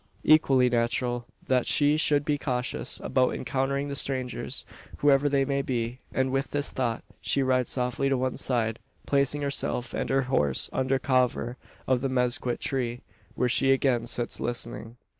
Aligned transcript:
Equally 0.23 0.67
natural, 0.67 1.27
that 1.45 1.67
she 1.67 1.95
should 1.95 2.25
be 2.25 2.39
cautious 2.39 2.99
about 3.01 3.35
encountering 3.35 3.87
the 3.87 3.95
strangers 3.95 4.65
whoever 4.97 5.29
they 5.29 5.45
may 5.45 5.61
be; 5.61 5.99
and, 6.11 6.31
with 6.31 6.49
this 6.49 6.71
thought, 6.71 7.03
she 7.21 7.43
rides 7.43 7.69
softly 7.69 8.09
to 8.09 8.17
one 8.17 8.35
side 8.37 8.79
placing 9.05 9.43
herself 9.43 9.93
and 9.93 10.09
her 10.09 10.23
horse 10.23 10.71
under 10.73 10.97
cover 10.97 11.55
of 11.85 12.03
a 12.03 12.09
mezquit 12.09 12.59
tree; 12.59 13.01
where 13.35 13.47
she 13.47 13.71
again 13.71 14.07
sits 14.07 14.39
listening. 14.39 14.97